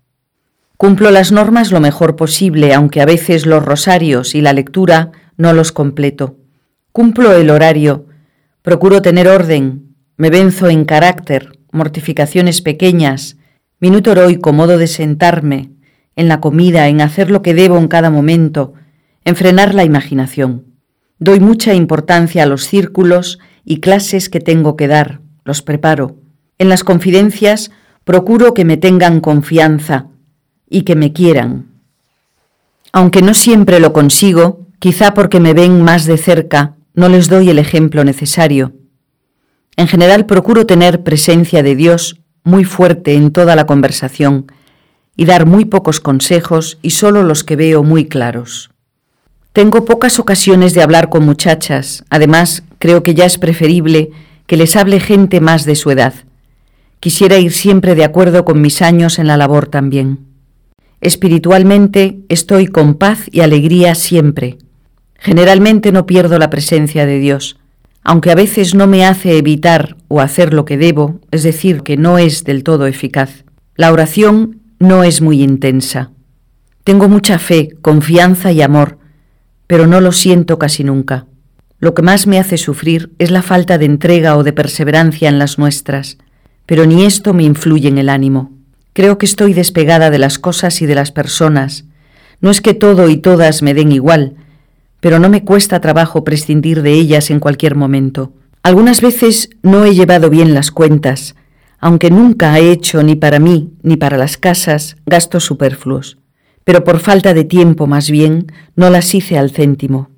Cumplo 0.77 1.11
las 1.11 1.31
normas 1.31 1.71
lo 1.71 1.79
mejor 1.79 2.15
posible, 2.15 2.73
aunque 2.73 3.01
a 3.01 3.05
veces 3.05 3.45
los 3.45 3.63
rosarios 3.63 4.35
y 4.35 4.41
la 4.41 4.53
lectura 4.53 5.11
no 5.37 5.53
los 5.53 5.71
completo. 5.71 6.37
Cumplo 6.91 7.33
el 7.33 7.49
horario, 7.49 8.07
procuro 8.61 9.01
tener 9.01 9.27
orden, 9.27 9.95
me 10.17 10.29
venzo 10.29 10.69
en 10.69 10.83
carácter, 10.83 11.59
mortificaciones 11.71 12.61
pequeñas, 12.61 13.37
minuto 13.79 14.11
heroico, 14.11 14.51
modo 14.51 14.77
de 14.77 14.87
sentarme, 14.87 15.71
en 16.15 16.27
la 16.27 16.39
comida, 16.39 16.87
en 16.87 17.01
hacer 17.01 17.31
lo 17.31 17.41
que 17.41 17.53
debo 17.53 17.77
en 17.77 17.87
cada 17.87 18.09
momento, 18.09 18.73
en 19.25 19.35
frenar 19.35 19.73
la 19.73 19.83
imaginación. 19.83 20.65
Doy 21.19 21.39
mucha 21.39 21.73
importancia 21.73 22.43
a 22.43 22.45
los 22.45 22.65
círculos 22.65 23.39
y 23.63 23.79
clases 23.79 24.29
que 24.29 24.39
tengo 24.39 24.75
que 24.75 24.87
dar, 24.87 25.21
los 25.45 25.61
preparo. 25.61 26.17
En 26.57 26.69
las 26.69 26.83
confidencias 26.83 27.71
procuro 28.03 28.53
que 28.53 28.65
me 28.65 28.77
tengan 28.77 29.21
confianza 29.21 30.07
y 30.69 30.83
que 30.83 30.95
me 30.95 31.13
quieran. 31.13 31.67
Aunque 32.91 33.21
no 33.21 33.33
siempre 33.33 33.79
lo 33.79 33.93
consigo, 33.93 34.67
quizá 34.79 35.13
porque 35.13 35.39
me 35.39 35.53
ven 35.53 35.81
más 35.81 36.05
de 36.05 36.17
cerca, 36.17 36.75
no 36.93 37.09
les 37.09 37.27
doy 37.27 37.49
el 37.49 37.57
ejemplo 37.57 38.03
necesario. 38.03 38.73
En 39.75 39.87
general 39.87 40.25
procuro 40.25 40.65
tener 40.65 41.03
presencia 41.03 41.63
de 41.63 41.75
Dios 41.75 42.21
muy 42.43 42.65
fuerte 42.65 43.15
en 43.15 43.31
toda 43.31 43.55
la 43.55 43.65
conversación 43.65 44.45
y 45.15 45.25
dar 45.25 45.45
muy 45.45 45.65
pocos 45.65 45.99
consejos 45.99 46.77
y 46.81 46.91
solo 46.91 47.23
los 47.23 47.43
que 47.43 47.55
veo 47.55 47.83
muy 47.83 48.05
claros. 48.05 48.71
Tengo 49.53 49.85
pocas 49.85 50.19
ocasiones 50.19 50.73
de 50.73 50.81
hablar 50.81 51.09
con 51.09 51.25
muchachas, 51.25 52.03
además 52.09 52.63
creo 52.79 53.03
que 53.03 53.13
ya 53.13 53.25
es 53.25 53.37
preferible 53.37 54.09
que 54.47 54.57
les 54.57 54.75
hable 54.75 54.99
gente 54.99 55.41
más 55.41 55.65
de 55.65 55.75
su 55.75 55.91
edad. 55.91 56.13
Quisiera 56.99 57.37
ir 57.37 57.51
siempre 57.51 57.95
de 57.95 58.03
acuerdo 58.03 58.45
con 58.45 58.61
mis 58.61 58.81
años 58.81 59.19
en 59.19 59.27
la 59.27 59.37
labor 59.37 59.67
también. 59.67 60.19
Espiritualmente 61.01 62.19
estoy 62.29 62.67
con 62.67 62.95
paz 62.95 63.25
y 63.29 63.41
alegría 63.41 63.93
siempre. 63.93 64.57
Generalmente 65.19 65.91
no 65.91 66.05
pierdo 66.05 66.39
la 66.39 66.49
presencia 66.49 67.05
de 67.05 67.19
Dios, 67.19 67.59
aunque 68.03 68.31
a 68.31 68.35
veces 68.35 68.73
no 68.73 68.87
me 68.87 69.05
hace 69.05 69.37
evitar 69.37 69.97
o 70.07 70.19
hacer 70.21 70.53
lo 70.53 70.65
que 70.65 70.77
debo, 70.77 71.19
es 71.31 71.43
decir, 71.43 71.83
que 71.83 71.97
no 71.97 72.17
es 72.17 72.43
del 72.43 72.63
todo 72.63 72.87
eficaz. 72.87 73.43
La 73.75 73.91
oración 73.91 74.62
no 74.83 75.03
es 75.03 75.21
muy 75.21 75.41
intensa. 75.41 76.11
Tengo 76.83 77.07
mucha 77.07 77.39
fe, 77.39 77.69
confianza 77.81 78.51
y 78.51 78.61
amor, 78.61 78.99
pero 79.65 79.87
no 79.87 80.01
lo 80.01 80.11
siento 80.11 80.59
casi 80.59 80.83
nunca. 80.83 81.25
Lo 81.79 81.93
que 81.93 82.01
más 82.01 82.27
me 82.27 82.37
hace 82.37 82.57
sufrir 82.57 83.13
es 83.17 83.31
la 83.31 83.41
falta 83.41 83.77
de 83.77 83.85
entrega 83.85 84.35
o 84.35 84.43
de 84.43 84.51
perseverancia 84.51 85.29
en 85.29 85.39
las 85.39 85.57
nuestras, 85.57 86.17
pero 86.65 86.85
ni 86.85 87.05
esto 87.05 87.33
me 87.33 87.43
influye 87.43 87.87
en 87.87 87.97
el 87.97 88.09
ánimo. 88.09 88.51
Creo 88.91 89.17
que 89.17 89.25
estoy 89.25 89.53
despegada 89.53 90.09
de 90.09 90.19
las 90.19 90.37
cosas 90.37 90.81
y 90.81 90.85
de 90.85 90.95
las 90.95 91.11
personas. 91.11 91.85
No 92.41 92.51
es 92.51 92.59
que 92.59 92.73
todo 92.73 93.07
y 93.07 93.17
todas 93.17 93.61
me 93.61 93.73
den 93.73 93.93
igual, 93.93 94.35
pero 94.99 95.17
no 95.17 95.29
me 95.29 95.45
cuesta 95.45 95.79
trabajo 95.79 96.25
prescindir 96.25 96.81
de 96.81 96.91
ellas 96.91 97.31
en 97.31 97.39
cualquier 97.39 97.75
momento. 97.75 98.33
Algunas 98.63 98.99
veces 98.99 99.49
no 99.61 99.85
he 99.85 99.95
llevado 99.95 100.29
bien 100.29 100.53
las 100.53 100.71
cuentas, 100.71 101.35
aunque 101.83 102.09
nunca 102.09 102.57
he 102.57 102.71
hecho 102.71 103.03
ni 103.03 103.15
para 103.15 103.39
mí 103.39 103.73
ni 103.83 103.97
para 103.97 104.17
las 104.17 104.37
casas 104.37 104.95
gastos 105.05 105.43
superfluos 105.43 106.17
pero 106.63 106.83
por 106.83 106.99
falta 106.99 107.33
de 107.33 107.43
tiempo 107.43 107.87
más 107.87 108.09
bien 108.09 108.51
no 108.75 108.89
las 108.89 109.13
hice 109.13 109.37
al 109.37 109.51
céntimo. 109.51 110.09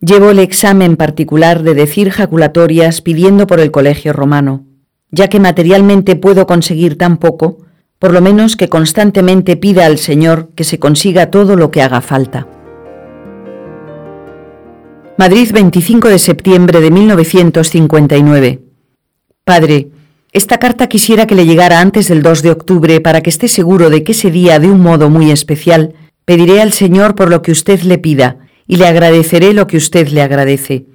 Llevo 0.00 0.30
el 0.30 0.38
examen 0.38 0.96
particular 0.96 1.62
de 1.62 1.74
decir 1.74 2.10
jaculatorias 2.10 3.00
pidiendo 3.00 3.46
por 3.46 3.60
el 3.60 3.70
colegio 3.70 4.12
romano, 4.12 4.64
ya 5.10 5.28
que 5.28 5.40
materialmente 5.40 6.16
puedo 6.16 6.46
conseguir 6.46 6.98
tan 6.98 7.16
poco, 7.16 7.58
por 7.98 8.12
lo 8.12 8.20
menos 8.20 8.56
que 8.56 8.68
constantemente 8.68 9.56
pida 9.56 9.86
al 9.86 9.98
Señor 9.98 10.50
que 10.54 10.64
se 10.64 10.78
consiga 10.78 11.30
todo 11.30 11.56
lo 11.56 11.70
que 11.70 11.80
haga 11.80 12.00
falta. 12.00 12.46
Madrid 15.16 15.50
25 15.54 16.08
de 16.08 16.18
septiembre 16.18 16.80
de 16.80 16.90
1959. 16.90 18.62
Padre, 19.44 19.88
esta 20.34 20.58
carta 20.58 20.88
quisiera 20.88 21.28
que 21.28 21.36
le 21.36 21.46
llegara 21.46 21.80
antes 21.80 22.08
del 22.08 22.20
2 22.20 22.42
de 22.42 22.50
octubre 22.50 23.00
para 23.00 23.20
que 23.20 23.30
esté 23.30 23.46
seguro 23.46 23.88
de 23.88 24.02
que 24.02 24.10
ese 24.10 24.32
día, 24.32 24.58
de 24.58 24.68
un 24.68 24.80
modo 24.80 25.08
muy 25.08 25.30
especial, 25.30 25.94
pediré 26.24 26.60
al 26.60 26.72
Señor 26.72 27.14
por 27.14 27.30
lo 27.30 27.40
que 27.40 27.52
usted 27.52 27.80
le 27.82 27.98
pida 27.98 28.38
y 28.66 28.76
le 28.76 28.88
agradeceré 28.88 29.52
lo 29.52 29.68
que 29.68 29.76
usted 29.76 30.08
le 30.08 30.22
agradece, 30.22 30.86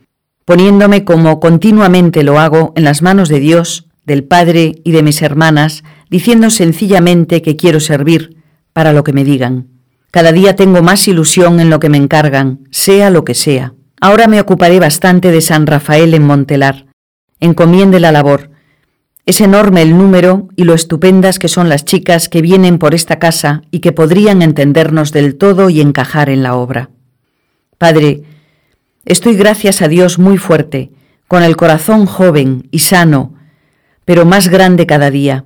poniéndome 0.43 1.05
como 1.05 1.39
continuamente 1.39 2.24
lo 2.24 2.38
hago 2.38 2.74
en 2.75 2.84
las 2.84 3.01
manos 3.01 3.29
de 3.29 3.39
Dios, 3.39 3.88
del 4.05 4.25
Padre 4.25 4.74
y 4.84 4.91
de 4.91 5.03
mis 5.03 5.22
hermanas, 5.22 5.86
diciendo 6.10 6.50
sencillamente 6.50 7.41
que 7.41 7.55
quiero 7.55 7.79
servir 7.79 8.43
para 8.74 8.91
lo 8.91 9.05
que 9.05 9.13
me 9.13 9.24
digan. 9.24 9.67
Cada 10.12 10.34
día 10.34 10.58
tengo 10.58 10.81
más 10.81 11.08
ilusión 11.08 11.62
en 11.62 11.69
lo 11.69 11.79
que 11.79 11.88
me 11.88 11.98
encargan, 11.98 12.67
sea 12.72 13.10
lo 13.10 13.24
que 13.24 13.36
sea. 13.36 13.74
Ahora 14.01 14.27
me 14.27 14.41
ocuparé 14.41 14.81
bastante 14.81 15.31
de 15.31 15.39
San 15.39 15.65
Rafael 15.65 16.13
en 16.13 16.24
Montelar. 16.24 16.88
Encomiende 17.39 18.01
la 18.01 18.12
labor 18.12 18.50
es 19.29 19.41
enorme 19.41 19.83
el 19.83 19.95
número 19.95 20.48
y 20.55 20.63
lo 20.63 20.74
estupendas 20.74 21.38
que 21.38 21.50
son 21.50 21.69
las 21.69 21.86
chicas 21.86 22.29
que 22.29 22.41
vienen 22.41 22.79
por 22.79 22.95
esta 22.95 23.19
casa 23.19 23.62
y 23.69 23.77
que 23.77 23.91
podrían 23.91 24.41
entendernos 24.41 25.12
del 25.12 25.36
todo 25.36 25.69
y 25.69 25.81
encajar 25.81 26.31
en 26.31 26.41
la 26.41 26.55
obra. 26.55 26.89
Padre, 27.77 28.24
estoy 29.05 29.36
gracias 29.36 29.83
a 29.83 29.88
Dios 29.88 30.17
muy 30.17 30.39
fuerte, 30.39 30.89
con 31.27 31.43
el 31.43 31.57
corazón 31.57 32.07
joven 32.07 32.69
y 32.71 32.79
sano, 32.79 33.36
pero 34.03 34.25
más 34.25 34.48
grande 34.48 34.88
cada 34.88 35.12
día. 35.12 35.45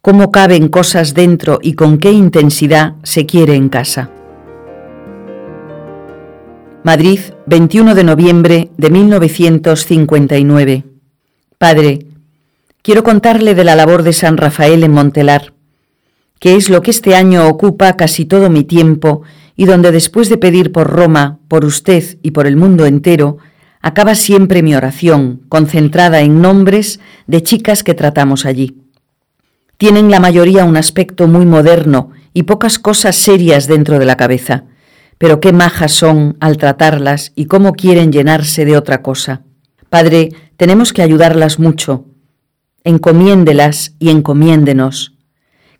Cómo 0.00 0.30
caben 0.30 0.68
cosas 0.68 1.12
dentro 1.12 1.58
y 1.60 1.72
con 1.72 1.98
qué 1.98 2.12
intensidad 2.12 2.94
se 3.02 3.26
quiere 3.26 3.56
en 3.56 3.68
casa. 3.68 4.12
Madrid, 6.84 7.18
21 7.46 7.96
de 7.96 8.04
noviembre 8.04 8.70
de 8.76 8.90
1959. 8.90 10.84
Padre, 11.58 12.07
quiero 12.82 13.02
contarle 13.02 13.54
de 13.54 13.64
la 13.64 13.76
labor 13.76 14.02
de 14.02 14.12
San 14.12 14.36
Rafael 14.36 14.82
en 14.84 14.92
Montelar, 14.92 15.52
que 16.38 16.54
es 16.54 16.70
lo 16.70 16.82
que 16.82 16.90
este 16.90 17.14
año 17.14 17.46
ocupa 17.48 17.96
casi 17.96 18.24
todo 18.24 18.50
mi 18.50 18.64
tiempo 18.64 19.22
y 19.56 19.64
donde 19.64 19.90
después 19.90 20.28
de 20.28 20.38
pedir 20.38 20.72
por 20.72 20.88
Roma, 20.88 21.40
por 21.48 21.64
usted 21.64 22.18
y 22.22 22.30
por 22.30 22.46
el 22.46 22.56
mundo 22.56 22.86
entero, 22.86 23.38
acaba 23.80 24.14
siempre 24.14 24.62
mi 24.62 24.74
oración, 24.74 25.42
concentrada 25.48 26.20
en 26.20 26.40
nombres 26.40 27.00
de 27.26 27.42
chicas 27.42 27.82
que 27.82 27.94
tratamos 27.94 28.46
allí. 28.46 28.82
Tienen 29.76 30.10
la 30.10 30.20
mayoría 30.20 30.64
un 30.64 30.76
aspecto 30.76 31.28
muy 31.28 31.46
moderno 31.46 32.10
y 32.34 32.44
pocas 32.44 32.78
cosas 32.78 33.16
serias 33.16 33.66
dentro 33.66 33.98
de 33.98 34.06
la 34.06 34.16
cabeza, 34.16 34.64
pero 35.18 35.40
qué 35.40 35.52
majas 35.52 35.92
son 35.92 36.36
al 36.40 36.56
tratarlas 36.56 37.32
y 37.34 37.46
cómo 37.46 37.72
quieren 37.72 38.12
llenarse 38.12 38.64
de 38.64 38.76
otra 38.76 39.02
cosa. 39.02 39.42
Padre, 39.88 40.30
tenemos 40.56 40.92
que 40.92 41.02
ayudarlas 41.02 41.58
mucho, 41.58 42.04
encomiéndelas 42.88 43.92
y 43.98 44.08
encomiéndenos, 44.08 45.12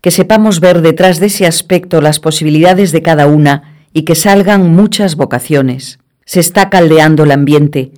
que 0.03 0.11
sepamos 0.11 0.61
ver 0.61 0.83
detrás 0.83 1.21
de 1.21 1.27
ese 1.27 1.47
aspecto 1.47 2.03
las 2.03 2.21
posibilidades 2.21 2.93
de 2.93 3.01
cada 3.01 3.27
una 3.27 3.87
y 3.95 4.03
que 4.03 4.15
salgan 4.15 4.75
muchas 4.75 5.17
vocaciones. 5.17 6.01
Se 6.27 6.39
está 6.39 6.69
caldeando 6.69 7.25
el 7.25 7.31
ambiente, 7.31 7.93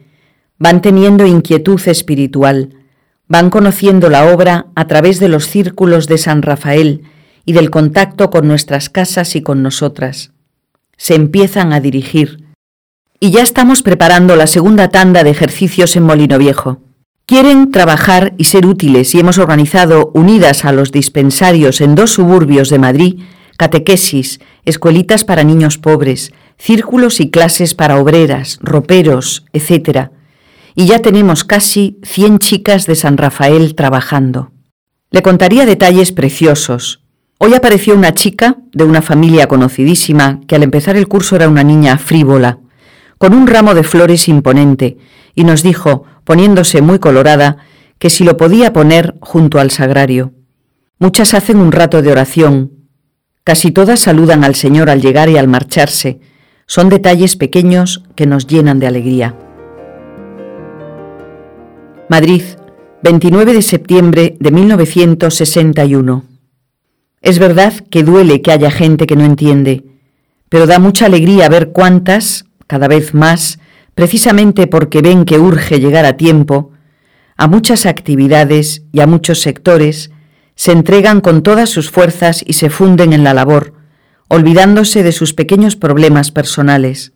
van 0.59 0.81
teniendo 0.81 1.27
inquietud 1.27 1.81
espiritual, 1.89 2.77
van 3.27 3.51
conociendo 3.51 4.11
la 4.11 4.33
obra 4.33 4.67
a 4.77 4.87
través 4.87 5.19
de 5.19 5.29
los 5.29 5.49
círculos 5.49 6.07
de 6.07 6.17
San 6.17 6.43
Rafael 6.43 7.03
y 7.45 7.53
del 7.53 7.71
contacto 7.71 8.31
con 8.31 8.47
nuestras 8.47 8.91
casas 8.91 9.35
y 9.35 9.43
con 9.43 9.61
nosotras. 9.61 10.31
Se 10.97 11.17
empiezan 11.17 11.73
a 11.73 11.81
dirigir. 11.81 12.45
Y 13.19 13.33
ya 13.33 13.43
estamos 13.43 13.83
preparando 13.83 14.37
la 14.37 14.47
segunda 14.47 14.89
tanda 14.89 15.25
de 15.25 15.31
ejercicios 15.31 15.97
en 15.97 16.05
Molino 16.05 16.39
Viejo. 16.39 16.81
Quieren 17.31 17.71
trabajar 17.71 18.35
y 18.39 18.45
ser 18.47 18.67
útiles 18.67 19.15
y 19.15 19.21
hemos 19.21 19.39
organizado, 19.39 20.11
unidas 20.15 20.65
a 20.65 20.73
los 20.73 20.91
dispensarios 20.91 21.81
en 21.81 21.95
dos 21.95 22.11
suburbios 22.11 22.71
de 22.71 22.81
Madrid, 22.81 23.21
catequesis, 23.57 24.41
escuelitas 24.65 25.23
para 25.23 25.45
niños 25.45 25.79
pobres, 25.79 26.33
círculos 26.59 27.21
y 27.21 27.31
clases 27.31 27.77
para 27.77 28.01
obreras, 28.01 28.59
roperos, 28.63 29.45
etc. 29.53 30.09
Y 30.75 30.87
ya 30.87 30.99
tenemos 30.99 31.45
casi 31.45 32.01
100 32.03 32.41
chicas 32.41 32.87
de 32.87 32.97
San 32.97 33.17
Rafael 33.17 33.77
trabajando. 33.77 34.51
Le 35.13 35.23
contaría 35.23 35.67
detalles 35.67 36.11
preciosos. 36.11 37.05
Hoy 37.39 37.55
apareció 37.55 37.95
una 37.95 38.13
chica 38.13 38.57
de 38.73 38.83
una 38.83 39.03
familia 39.03 39.47
conocidísima 39.47 40.41
que 40.49 40.57
al 40.57 40.65
empezar 40.65 40.97
el 40.97 41.07
curso 41.07 41.37
era 41.37 41.49
una 41.49 41.63
niña 41.63 41.97
frívola, 41.97 42.59
con 43.19 43.35
un 43.35 43.47
ramo 43.47 43.75
de 43.75 43.85
flores 43.85 44.27
imponente, 44.27 44.97
y 45.41 45.45
nos 45.45 45.63
dijo, 45.63 46.05
poniéndose 46.25 46.83
muy 46.83 46.99
colorada, 46.99 47.57
que 47.99 48.11
si 48.11 48.25
lo 48.25 48.37
podía 48.37 48.75
poner 48.75 49.15
junto 49.23 49.59
al 49.59 49.71
sagrario. 49.71 50.35
Muchas 50.99 51.33
hacen 51.33 51.57
un 51.57 51.73
rato 51.73 52.03
de 52.03 52.13
oración, 52.13 52.73
casi 53.43 53.71
todas 53.71 54.01
saludan 54.01 54.45
al 54.45 54.55
Señor 54.55 54.91
al 54.91 55.01
llegar 55.01 55.31
y 55.31 55.39
al 55.39 55.49
marcharse. 55.49 56.21
Son 56.67 56.91
detalles 56.91 57.37
pequeños 57.37 58.03
que 58.17 58.27
nos 58.27 58.47
llenan 58.47 58.81
de 58.81 58.87
alegría. 58.87 59.35
Madrid, 62.11 62.43
29 63.03 63.55
de 63.55 63.63
septiembre 63.63 64.37
de 64.39 64.51
1961. 64.51 66.25
Es 67.23 67.39
verdad 67.39 67.73
que 67.91 68.03
duele 68.03 68.43
que 68.43 68.53
haya 68.53 68.71
gente 68.71 69.07
que 69.07 69.17
no 69.17 69.25
entiende, 69.25 69.85
pero 70.51 70.67
da 70.67 70.79
mucha 70.79 71.07
alegría 71.07 71.49
ver 71.49 71.71
cuántas, 71.73 72.45
cada 72.67 72.89
vez 72.89 73.15
más, 73.15 73.59
precisamente 74.01 74.67
porque 74.67 75.03
ven 75.03 75.27
que 75.27 75.39
urge 75.39 75.79
llegar 75.79 76.07
a 76.07 76.17
tiempo, 76.17 76.71
a 77.37 77.49
muchas 77.49 77.85
actividades 77.85 78.83
y 78.93 79.01
a 79.01 79.07
muchos 79.07 79.43
sectores, 79.43 80.11
se 80.55 80.73
entregan 80.73 81.21
con 81.21 81.43
todas 81.43 81.69
sus 81.69 81.91
fuerzas 81.91 82.43
y 82.47 82.55
se 82.55 82.71
funden 82.71 83.13
en 83.13 83.25
la 83.25 83.35
labor, 83.35 83.75
olvidándose 84.29 85.03
de 85.03 85.13
sus 85.13 85.35
pequeños 85.35 85.77
problemas 85.77 86.31
personales. 86.31 87.13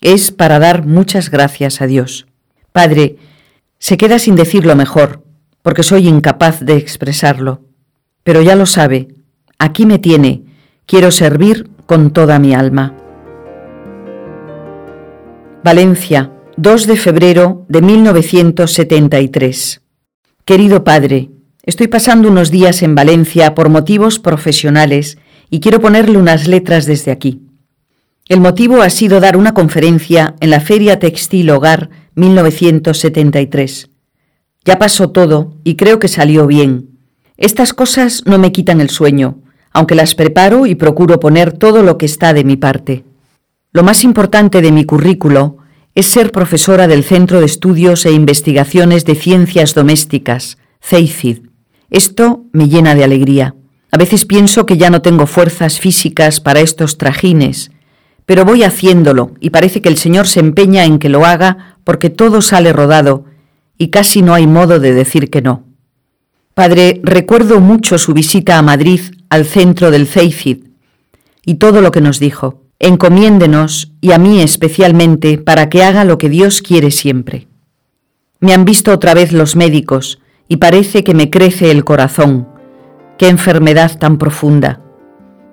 Es 0.00 0.30
para 0.30 0.60
dar 0.60 0.86
muchas 0.86 1.28
gracias 1.28 1.80
a 1.80 1.88
Dios. 1.88 2.28
Padre, 2.70 3.16
se 3.80 3.96
queda 3.96 4.20
sin 4.20 4.36
decir 4.36 4.64
lo 4.64 4.76
mejor, 4.76 5.24
porque 5.60 5.82
soy 5.82 6.06
incapaz 6.06 6.60
de 6.60 6.76
expresarlo. 6.76 7.62
Pero 8.22 8.42
ya 8.42 8.54
lo 8.54 8.66
sabe, 8.66 9.08
Aquí 9.58 9.86
me 9.86 9.98
tiene, 9.98 10.44
quiero 10.86 11.10
servir 11.10 11.68
con 11.86 12.12
toda 12.12 12.38
mi 12.38 12.54
alma. 12.54 13.01
Valencia, 15.64 16.32
2 16.56 16.88
de 16.88 16.96
febrero 16.96 17.64
de 17.68 17.82
1973. 17.82 19.80
Querido 20.44 20.82
Padre, 20.82 21.30
estoy 21.62 21.86
pasando 21.86 22.28
unos 22.28 22.50
días 22.50 22.82
en 22.82 22.96
Valencia 22.96 23.54
por 23.54 23.68
motivos 23.68 24.18
profesionales 24.18 25.18
y 25.50 25.60
quiero 25.60 25.80
ponerle 25.80 26.18
unas 26.18 26.48
letras 26.48 26.84
desde 26.84 27.12
aquí. 27.12 27.42
El 28.28 28.40
motivo 28.40 28.82
ha 28.82 28.90
sido 28.90 29.20
dar 29.20 29.36
una 29.36 29.54
conferencia 29.54 30.34
en 30.40 30.50
la 30.50 30.58
Feria 30.58 30.98
Textil 30.98 31.48
Hogar 31.50 31.90
1973. 32.16 33.88
Ya 34.64 34.80
pasó 34.80 35.10
todo 35.10 35.58
y 35.62 35.76
creo 35.76 36.00
que 36.00 36.08
salió 36.08 36.48
bien. 36.48 36.98
Estas 37.36 37.72
cosas 37.72 38.24
no 38.26 38.36
me 38.36 38.50
quitan 38.50 38.80
el 38.80 38.90
sueño, 38.90 39.38
aunque 39.72 39.94
las 39.94 40.16
preparo 40.16 40.66
y 40.66 40.74
procuro 40.74 41.20
poner 41.20 41.52
todo 41.52 41.84
lo 41.84 41.98
que 41.98 42.06
está 42.06 42.32
de 42.32 42.42
mi 42.42 42.56
parte. 42.56 43.04
Lo 43.74 43.82
más 43.82 44.04
importante 44.04 44.60
de 44.60 44.70
mi 44.70 44.84
currículo 44.84 45.56
es 45.94 46.04
ser 46.04 46.30
profesora 46.30 46.88
del 46.88 47.04
Centro 47.04 47.40
de 47.40 47.46
Estudios 47.46 48.04
e 48.04 48.12
Investigaciones 48.12 49.06
de 49.06 49.14
Ciencias 49.14 49.74
Domésticas, 49.74 50.58
CEICID. 50.82 51.46
Esto 51.88 52.44
me 52.52 52.68
llena 52.68 52.94
de 52.94 53.02
alegría. 53.02 53.54
A 53.90 53.96
veces 53.96 54.26
pienso 54.26 54.66
que 54.66 54.76
ya 54.76 54.90
no 54.90 55.00
tengo 55.00 55.26
fuerzas 55.26 55.80
físicas 55.80 56.38
para 56.38 56.60
estos 56.60 56.98
trajines, 56.98 57.70
pero 58.26 58.44
voy 58.44 58.62
haciéndolo 58.62 59.32
y 59.40 59.48
parece 59.48 59.80
que 59.80 59.88
el 59.88 59.96
Señor 59.96 60.26
se 60.26 60.40
empeña 60.40 60.84
en 60.84 60.98
que 60.98 61.08
lo 61.08 61.24
haga 61.24 61.78
porque 61.82 62.10
todo 62.10 62.42
sale 62.42 62.74
rodado 62.74 63.24
y 63.78 63.88
casi 63.88 64.20
no 64.20 64.34
hay 64.34 64.46
modo 64.46 64.80
de 64.80 64.92
decir 64.92 65.30
que 65.30 65.40
no. 65.40 65.64
Padre, 66.52 67.00
recuerdo 67.04 67.58
mucho 67.60 67.96
su 67.96 68.12
visita 68.12 68.58
a 68.58 68.62
Madrid 68.62 69.00
al 69.30 69.46
centro 69.46 69.90
del 69.90 70.06
CEICID 70.06 70.64
y 71.46 71.54
todo 71.54 71.80
lo 71.80 71.90
que 71.90 72.02
nos 72.02 72.18
dijo. 72.18 72.61
Encomiéndenos, 72.84 73.92
y 74.00 74.10
a 74.10 74.18
mí 74.18 74.42
especialmente, 74.42 75.38
para 75.38 75.68
que 75.68 75.84
haga 75.84 76.04
lo 76.04 76.18
que 76.18 76.28
Dios 76.28 76.62
quiere 76.62 76.90
siempre. 76.90 77.46
Me 78.40 78.52
han 78.54 78.64
visto 78.64 78.90
otra 78.92 79.14
vez 79.14 79.32
los 79.32 79.54
médicos 79.54 80.20
y 80.48 80.56
parece 80.56 81.04
que 81.04 81.14
me 81.14 81.30
crece 81.30 81.70
el 81.70 81.84
corazón. 81.84 82.48
Qué 83.18 83.28
enfermedad 83.28 83.96
tan 84.00 84.18
profunda. 84.18 84.82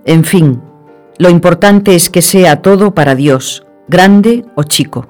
En 0.05 0.23
fin, 0.23 0.59
lo 1.19 1.29
importante 1.29 1.93
es 1.93 2.09
que 2.09 2.23
sea 2.23 2.63
todo 2.63 2.95
para 2.95 3.13
Dios, 3.13 3.63
grande 3.87 4.43
o 4.55 4.63
chico. 4.63 5.07